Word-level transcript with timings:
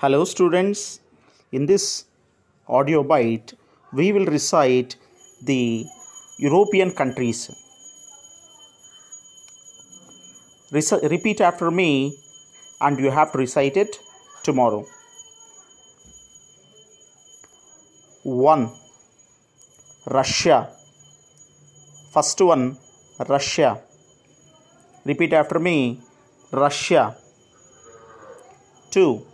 Hello, 0.00 0.24
students. 0.24 1.00
In 1.50 1.66
this 1.66 2.04
audio 2.68 3.02
bite, 3.02 3.54
we 3.92 4.12
will 4.12 4.26
recite 4.26 4.94
the 5.42 5.86
European 6.38 6.92
countries. 6.92 7.50
Reci- 10.70 11.02
repeat 11.10 11.40
after 11.40 11.72
me, 11.72 12.16
and 12.80 13.00
you 13.00 13.10
have 13.10 13.32
to 13.32 13.38
recite 13.38 13.76
it 13.76 13.98
tomorrow. 14.44 14.86
1. 18.22 18.70
Russia. 20.06 20.68
First 22.12 22.40
one, 22.40 22.78
Russia. 23.26 23.80
Repeat 25.04 25.32
after 25.32 25.58
me, 25.58 26.00
Russia. 26.52 27.16
2. 28.92 29.27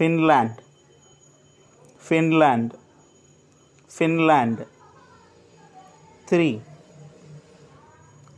Finland. 0.00 0.54
Finland. 1.98 2.72
Finland. 3.86 4.64
3. 6.26 6.62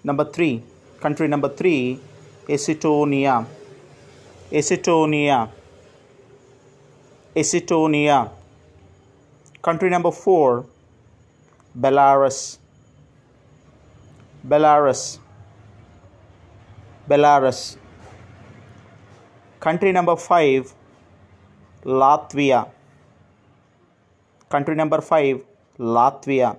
Number 0.02 0.24
3. 0.24 0.60
Country 1.00 1.28
number 1.28 1.48
3. 1.48 2.00
Estonia. 2.48 3.46
Estonia. 4.50 5.48
Estonia. 7.36 8.30
Country 9.62 9.88
number 9.88 10.10
4. 10.10 10.64
Belarus. 11.78 12.58
Belarus. 14.42 15.20
Belarus. 17.06 17.76
Country 19.60 19.92
number 19.92 20.16
5. 20.16 20.81
Latvia. 21.84 22.68
Country 24.48 24.74
number 24.74 25.00
5. 25.00 25.44
Latvia. 25.78 26.56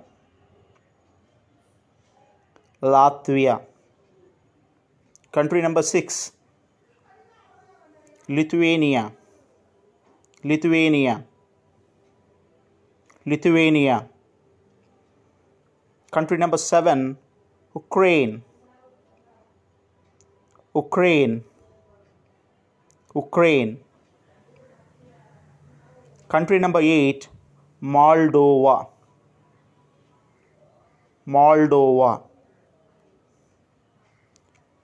Latvia. 2.82 3.60
Country 5.32 5.62
number 5.62 5.82
6. 5.82 6.32
Lithuania. 8.28 9.12
Lithuania. 10.42 11.24
Lithuania. 13.24 14.08
Country 16.10 16.36
number 16.36 16.58
7. 16.58 17.16
Ukraine. 17.74 18.42
Ukraine. 20.74 21.42
Ukraine. 23.14 23.83
Country 26.28 26.58
number 26.58 26.80
8. 26.80 27.28
Moldova. 27.82 28.86
Moldova. 31.26 32.22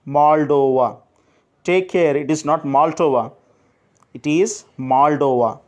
Moldova. 0.06 0.98
Take 1.64 1.88
care, 1.88 2.16
it 2.16 2.30
is 2.30 2.44
not 2.44 2.64
Moldova, 2.64 3.32
it 4.14 4.26
is 4.26 4.64
Moldova. 4.78 5.60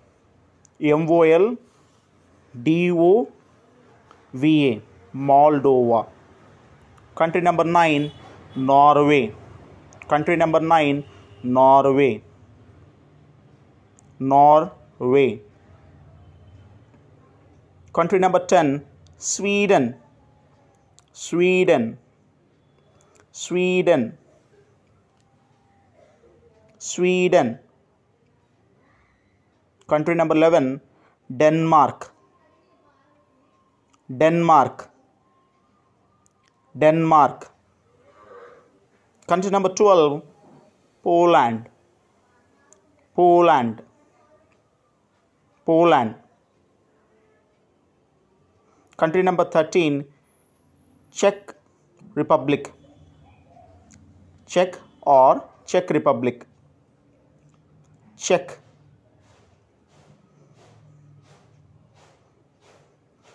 M 0.81 1.07
O 1.09 1.23
L 1.23 1.57
D 2.63 2.91
O 2.91 3.29
V 4.33 4.73
A. 4.73 4.83
Moldova. 5.15 6.07
Country 7.15 7.41
number 7.41 7.65
9. 7.65 8.11
Norway. 8.57 9.35
Country 10.09 10.37
number 10.37 10.61
9. 10.61 11.05
Norway. 11.43 12.23
Norway. 14.19 15.43
Country 17.93 18.19
number 18.19 18.39
10. 18.47 18.87
Sweden. 19.19 19.95
Sweden. 21.13 21.99
Sweden. 23.31 24.17
Sweden. 26.79 27.59
Country 29.87 30.15
number 30.15 30.35
11. 30.35 30.81
Denmark. 31.29 32.11
Denmark. 34.09 34.89
Denmark. 36.75 37.51
Country 39.27 39.51
number 39.51 39.69
12. 39.69 40.23
Poland. 41.03 41.69
Poland. 43.15 43.83
Poland. 45.67 46.22
Country 48.97 49.23
number 49.23 49.45
13. 49.51 50.05
Czech 51.11 51.55
Republic. 52.17 52.73
Czech 54.47 54.81
or 55.01 55.41
Czech 55.67 55.91
Republic. 55.91 56.45
Czech. 58.17 58.61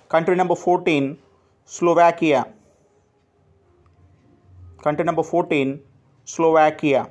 Country 0.07 0.35
number 0.35 0.57
14. 0.57 1.15
Slovakia. 1.65 2.45
Country 4.83 5.05
number 5.05 5.25
14. 5.25 5.79
Slovakia. 6.25 7.07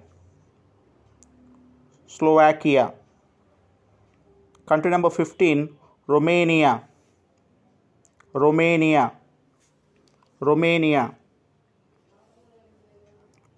Slovakia. 2.07 2.93
Country 4.67 4.91
number 4.91 5.11
15. 5.13 5.69
Romania. 6.09 6.81
Romania. 8.37 9.13
Romania. 10.41 11.05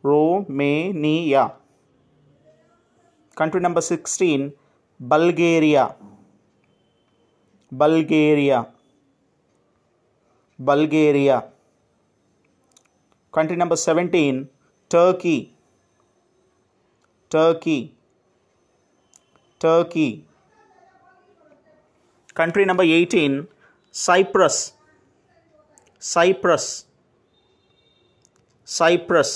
Romania. 0.03 1.45
Country 3.35 3.61
number 3.61 3.83
16. 3.83 4.55
Bulgaria. 5.01 5.85
Bulgaria. 7.83 8.61
Bulgaria. 10.71 11.43
Country 13.33 13.57
number 13.57 13.77
17. 13.77 14.47
Turkey. 14.89 15.53
Turkey. 17.29 17.93
Turkey. 19.59 20.11
Country 22.35 22.65
number 22.65 22.85
18. 22.85 23.58
Cyprus. 23.99 24.57
Cyprus. 25.99 26.65
Cyprus. 28.65 29.31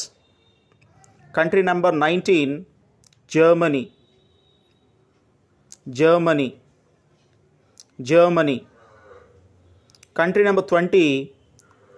Country 1.36 1.62
number 1.68 1.90
19. 1.90 2.64
Germany. 3.26 3.84
Germany. 6.00 6.48
Germany. 8.10 8.58
Country 10.14 10.44
number 10.44 10.62
20. 10.62 11.32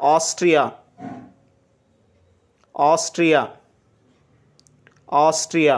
Austria. 0.00 0.64
Austria. 2.74 3.42
Austria. 5.08 5.76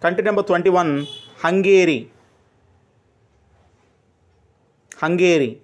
Country 0.00 0.24
number 0.24 0.42
21. 0.42 1.06
Hungary. 1.44 2.00
Hungary. 5.00 5.62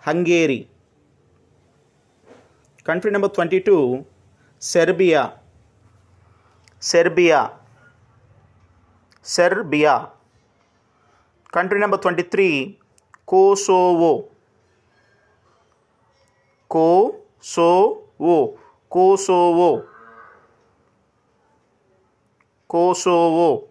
Hungary. 0.00 0.66
Country 2.82 3.10
number 3.12 3.28
22. 3.28 4.04
Serbia. 4.58 5.38
Serbia. 6.80 7.52
Serbia. 9.22 10.10
Country 11.52 11.78
number 11.78 11.98
23. 11.98 12.78
Kosovo. 13.24 14.26
Kosovo. 16.66 18.58
Kosovo. 18.88 19.84
Kosovo. 22.66 23.68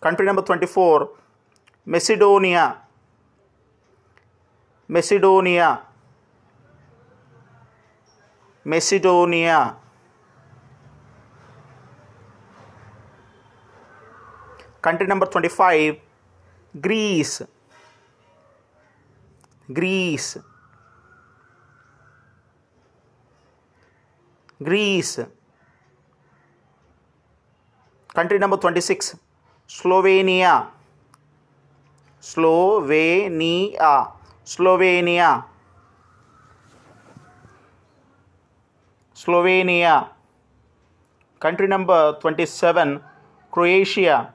Country 0.00 0.24
number 0.24 0.42
24. 0.42 1.21
Macedonia. 1.84 2.82
Macedonia. 4.88 5.82
Macedonia. 8.64 9.76
Country 14.80 15.06
number 15.06 15.26
25. 15.26 15.98
Greece. 16.80 17.42
Greece. 19.72 20.38
Greece. 24.62 25.26
Country 28.14 28.38
number 28.38 28.58
26, 28.58 29.16
Slovenia. 29.66 30.81
Slovenia. 32.22 34.14
Slovenia. 34.46 35.42
Slovenia. 39.10 40.14
Country 41.42 41.66
number 41.66 42.14
27, 42.22 43.02
Croatia. 43.50 44.30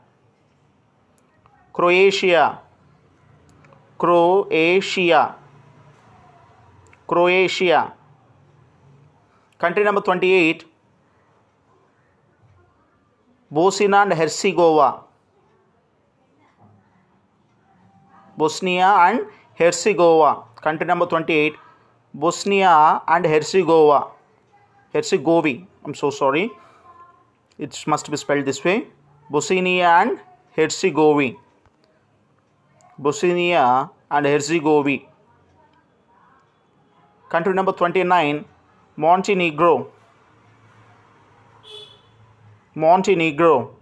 Croatia. 1.71 2.59
Croatia. 3.95 5.39
Croatia. 7.07 7.95
Country 9.57 9.83
number 9.87 10.03
28, 10.03 10.67
Bosnia 13.49 14.03
and 14.03 14.13
Herzegovina. 14.13 15.06
Bosnia 18.37 18.85
and 18.85 19.21
Herzegovina. 19.55 20.43
Country 20.61 20.85
number 20.85 21.05
28, 21.07 21.55
Bosnia 22.13 23.01
and 23.07 23.25
Herzegovina. 23.25 24.07
Herzegovina. 24.93 25.65
I'm 25.83 25.95
so 25.95 26.09
sorry. 26.09 26.51
It 27.57 27.83
must 27.87 28.11
be 28.11 28.17
spelled 28.17 28.45
this 28.45 28.63
way. 28.63 28.87
Bosnia 29.29 29.89
and 29.89 30.19
Herzegovina. 30.55 31.37
Bosnia 32.99 33.89
and 34.11 34.25
Herzegovina. 34.25 35.03
Country 37.29 37.53
number 37.53 37.71
29, 37.71 38.45
Montenegro. 38.95 39.91
Montenegro. 42.75 43.75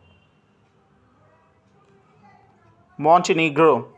Montenegro. 2.98 3.94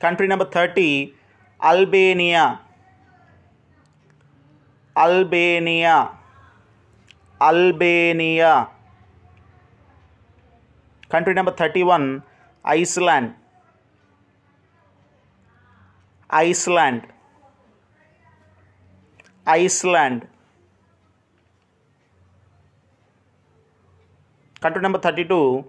Country 0.00 0.26
number 0.26 0.46
30, 0.46 1.14
Albania. 1.62 2.60
Albania. 4.96 6.10
Albania. 7.40 8.68
Country 11.10 11.34
number 11.34 11.52
31, 11.52 12.22
Iceland. 12.64 13.34
Iceland. 16.30 17.06
Iceland. 19.46 20.28
Country 24.60 24.82
number 24.82 24.98
32, 24.98 25.64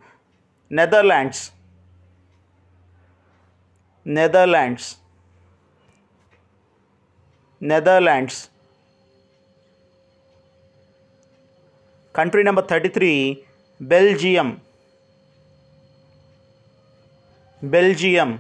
Netherlands. 0.70 1.52
Netherlands. 4.04 4.98
Netherlands. 7.60 8.50
Country 12.14 12.44
number 12.44 12.62
33, 12.64 13.46
Belgium. 13.80 14.60
Belgium. 17.62 18.40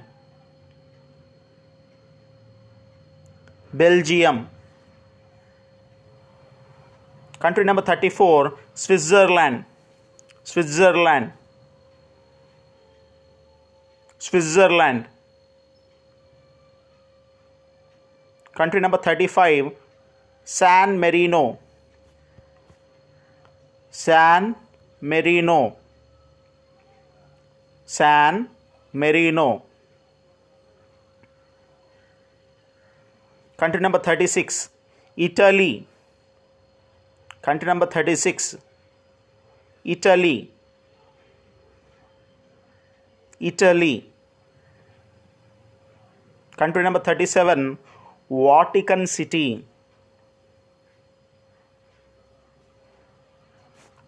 Belgium. 3.73 4.49
Country 7.39 7.63
number 7.63 7.81
34, 7.81 8.57
Switzerland. 8.73 9.63
Switzerland. 10.43 11.31
Switzerland. 14.19 15.05
Country 18.53 18.79
number 18.79 18.97
35, 18.97 19.71
San 20.43 20.99
Marino. 20.99 21.57
San 23.89 24.55
Marino. 25.01 25.75
San 27.85 28.47
Marino. 28.93 29.63
Country 33.57 33.79
number 33.79 33.99
36, 33.99 34.69
Italy. 35.17 35.87
Country 37.41 37.67
number 37.67 37.85
36, 37.85 38.57
Italy. 39.83 40.49
Italy. 43.39 44.05
Country 46.57 46.83
number 46.83 46.99
37, 46.99 47.77
Vatican 48.31 49.07
City. 49.07 49.65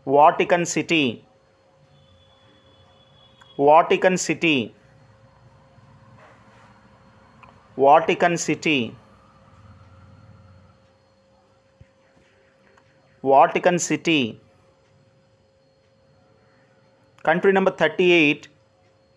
Vatican 0.05 0.65
City. 0.65 1.25
Vatican 3.57 4.17
City. 4.17 4.73
Vatican 7.75 8.37
City. 8.37 8.95
Vatican 13.21 13.77
City. 13.79 14.39
Country 17.23 17.51
number 17.51 17.71
38, 17.71 18.47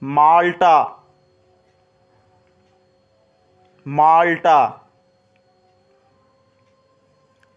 Malta. 0.01 0.95
Malta. 3.85 4.81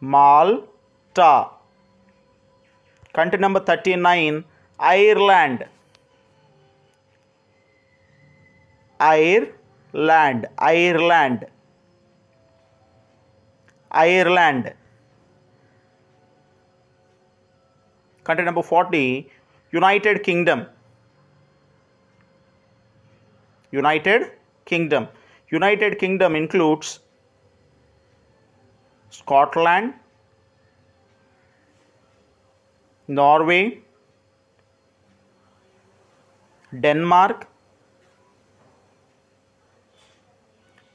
Malta. 0.02 1.50
Country 3.14 3.40
number 3.40 3.60
39, 3.60 4.44
Ireland. 4.80 5.66
Ireland. 9.00 10.48
Ireland. 10.58 11.46
Ireland. 13.92 14.74
Country 18.24 18.46
number 18.46 18.62
40, 18.62 19.30
United 19.72 20.24
Kingdom. 20.24 20.66
United 23.72 24.32
Kingdom. 24.66 25.08
United 25.50 25.98
Kingdom 26.00 26.36
includes 26.36 27.00
Scotland, 29.10 29.94
Norway, 33.08 33.82
Denmark, 36.80 37.48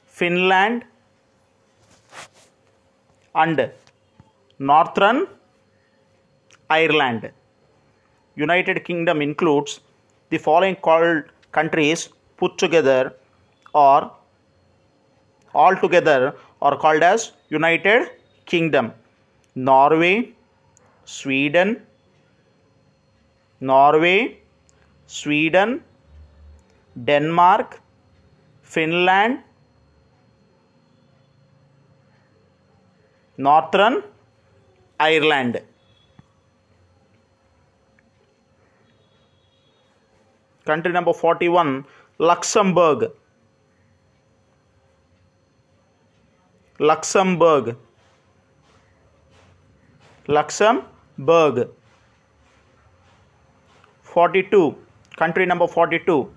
Finland, 0.07 0.85
and 3.35 3.71
Northern 4.59 5.27
Ireland. 6.71 7.33
United 8.37 8.85
Kingdom 8.85 9.21
includes 9.21 9.81
the 10.31 10.39
following 10.39 10.77
called 10.77 11.25
countries 11.51 12.09
put 12.37 12.57
together 12.59 13.15
or 13.73 14.11
all 15.55 15.77
together 15.77 16.37
are 16.69 16.77
called 16.85 17.03
as 17.03 17.33
United 17.51 18.11
Kingdom. 18.47 18.93
Norway, 19.55 20.33
Sweden, 21.05 21.81
Norway, 23.61 24.39
Sweden, 25.07 25.83
Denmark, 27.11 27.81
Finland, 28.63 29.39
Northern 33.37 34.03
Ireland. 34.99 35.61
Country 40.65 40.93
number 40.93 41.13
41, 41.13 41.85
Luxembourg. 42.19 43.11
Luxembourg. 46.79 47.77
Luxembourg. 50.27 51.69
42. 54.03 54.77
Country 55.17 55.47
number 55.47 55.69
42. 55.69 56.31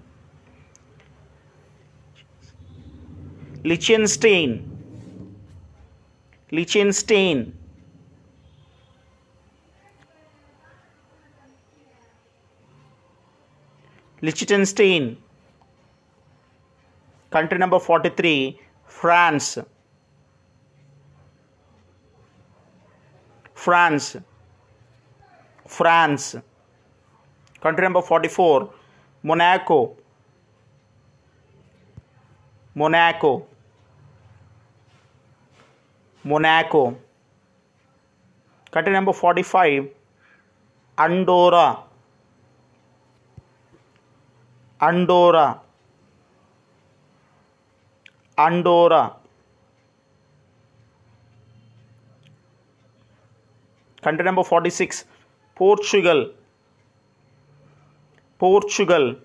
Liechtenstein. 3.63 4.63
Liechtenstein. 6.51 7.53
Liechtenstein. 14.21 15.17
Country 17.29 17.57
number 17.57 17.79
43, 17.79 18.59
France. 18.85 19.59
France. 23.57 24.17
France. 25.65 26.37
Country 27.59 27.83
number 27.83 28.01
44 28.01 28.69
Monaco. 29.23 29.97
Monaco. 32.75 33.47
Monaco. 36.23 36.97
Country 38.71 38.93
number 38.93 39.11
45 39.11 39.89
Andorra. 40.99 41.83
Andorra. 44.79 45.61
Andorra. 48.37 49.15
Country 54.01 54.23
number 54.23 54.43
46 54.43 55.05
Portugal. 55.55 56.31
Portugal. 58.37 59.15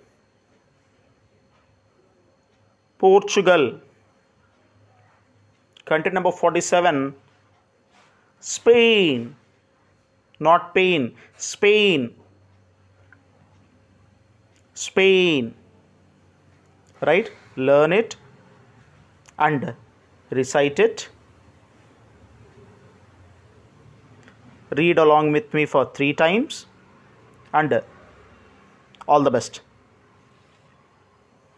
Portugal. 2.98 3.80
Country 5.84 6.12
number 6.12 6.32
47 6.32 7.14
Spain. 8.40 9.36
Not 10.40 10.74
pain. 10.74 11.14
Spain. 11.36 12.14
Spain. 14.74 15.54
Right? 17.00 17.30
Learn 17.56 17.92
it 17.92 18.16
and 19.38 19.74
recite 20.30 20.78
it. 20.80 21.08
Read 24.76 24.98
along 24.98 25.32
with 25.32 25.52
me 25.52 25.66
for 25.66 25.90
three 25.92 26.12
times 26.14 26.66
and 27.52 27.82
all 29.06 29.22
the 29.22 29.30
best. 29.30 29.60